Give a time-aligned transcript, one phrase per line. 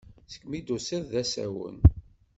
[0.33, 1.77] Segmi i d-tusiḍ d asawen.